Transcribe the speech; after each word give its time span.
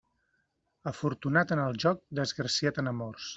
Afortunat 0.91 1.53
en 1.57 1.61
el 1.67 1.77
joc, 1.85 2.01
desgraciat 2.21 2.83
en 2.85 2.93
amors. 2.95 3.29